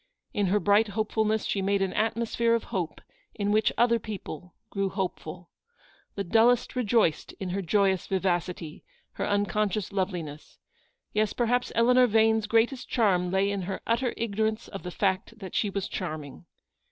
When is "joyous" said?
7.61-8.07